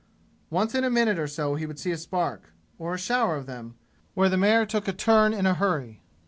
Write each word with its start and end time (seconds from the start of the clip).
Once 0.49 0.73
in 0.73 0.83
a 0.83 0.89
minute 0.89 1.19
or 1.19 1.27
so 1.27 1.53
he 1.53 1.67
would 1.67 1.77
see 1.77 1.91
a 1.91 1.95
spark, 1.95 2.53
or 2.79 2.95
a 2.95 2.97
shower 2.97 3.35
of 3.35 3.45
them, 3.45 3.75
where 4.15 4.29
the 4.29 4.35
mare 4.35 4.65
took 4.65 4.87
a 4.87 4.93
turn 4.93 5.31
in 5.31 5.45
a 5.45 5.53
hurry. 5.53 6.01